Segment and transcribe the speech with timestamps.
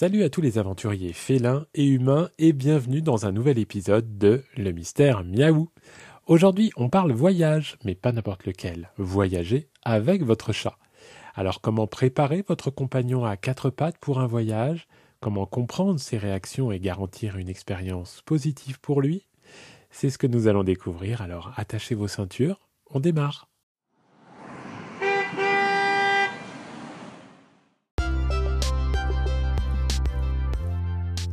[0.00, 4.44] Salut à tous les aventuriers félins et humains et bienvenue dans un nouvel épisode de
[4.56, 5.70] Le Mystère Miaou.
[6.28, 8.92] Aujourd'hui, on parle voyage, mais pas n'importe lequel.
[8.96, 10.78] Voyager avec votre chat.
[11.34, 14.86] Alors, comment préparer votre compagnon à quatre pattes pour un voyage?
[15.18, 19.26] Comment comprendre ses réactions et garantir une expérience positive pour lui?
[19.90, 21.22] C'est ce que nous allons découvrir.
[21.22, 23.47] Alors, attachez vos ceintures, on démarre.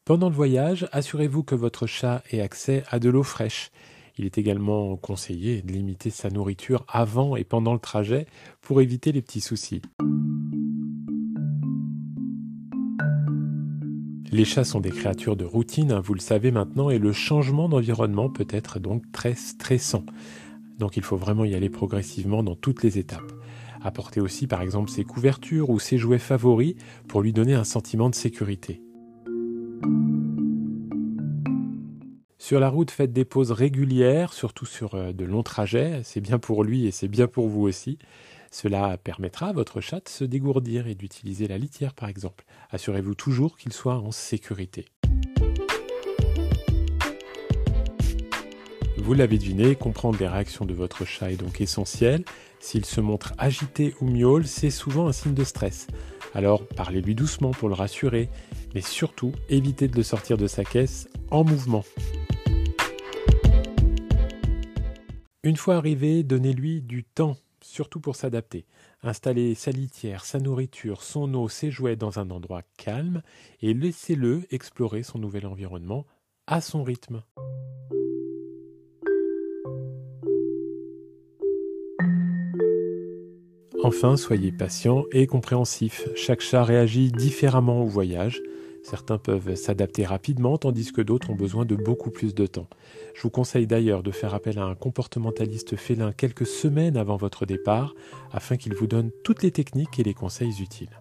[0.05, 3.71] Pendant le voyage, assurez-vous que votre chat ait accès à de l'eau fraîche.
[4.17, 8.27] Il est également conseillé de limiter sa nourriture avant et pendant le trajet
[8.61, 9.81] pour éviter les petits soucis.
[14.31, 17.67] Les chats sont des créatures de routine, hein, vous le savez maintenant, et le changement
[17.67, 20.05] d'environnement peut être donc très stressant.
[20.81, 23.31] Donc il faut vraiment y aller progressivement dans toutes les étapes.
[23.83, 26.73] Apporter aussi par exemple ses couvertures ou ses jouets favoris
[27.07, 28.81] pour lui donner un sentiment de sécurité.
[32.39, 36.01] Sur la route, faites des pauses régulières, surtout sur euh, de longs trajets.
[36.03, 37.99] C'est bien pour lui et c'est bien pour vous aussi.
[38.49, 42.43] Cela permettra à votre chat de se dégourdir et d'utiliser la litière par exemple.
[42.71, 44.85] Assurez-vous toujours qu'il soit en sécurité.
[49.11, 52.23] Vous l'avez deviné, comprendre les réactions de votre chat est donc essentiel.
[52.61, 55.87] S'il se montre agité ou miaule, c'est souvent un signe de stress.
[56.33, 58.29] Alors parlez-lui doucement pour le rassurer,
[58.73, 61.83] mais surtout évitez de le sortir de sa caisse en mouvement.
[65.43, 68.65] Une fois arrivé, donnez-lui du temps, surtout pour s'adapter.
[69.03, 73.23] Installez sa litière, sa nourriture, son eau, ses jouets dans un endroit calme
[73.61, 76.05] et laissez-le explorer son nouvel environnement
[76.47, 77.23] à son rythme.
[83.83, 86.07] Enfin, soyez patient et compréhensif.
[86.15, 88.43] Chaque chat réagit différemment au voyage.
[88.83, 92.67] Certains peuvent s'adapter rapidement, tandis que d'autres ont besoin de beaucoup plus de temps.
[93.15, 97.47] Je vous conseille d'ailleurs de faire appel à un comportementaliste félin quelques semaines avant votre
[97.47, 97.95] départ,
[98.31, 100.99] afin qu'il vous donne toutes les techniques et les conseils utiles.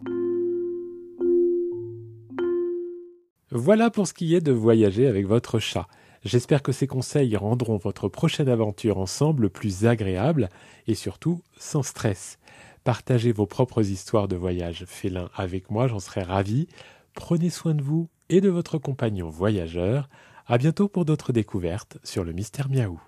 [3.51, 5.87] Voilà pour ce qui est de voyager avec votre chat.
[6.25, 10.49] J'espère que ces conseils rendront votre prochaine aventure ensemble plus agréable
[10.87, 12.39] et surtout sans stress.
[12.85, 16.67] Partagez vos propres histoires de voyage félin avec moi, j'en serai ravi.
[17.15, 20.09] Prenez soin de vous et de votre compagnon voyageur.
[20.47, 23.01] À bientôt pour d'autres découvertes sur le mystère miaou.